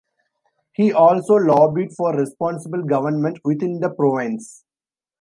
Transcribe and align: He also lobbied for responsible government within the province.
He 0.73 0.91
also 0.91 1.35
lobbied 1.35 1.91
for 1.95 2.17
responsible 2.17 2.81
government 2.81 3.37
within 3.45 3.81
the 3.81 3.91
province. 3.91 4.63